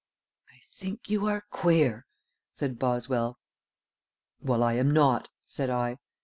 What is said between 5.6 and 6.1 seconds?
I.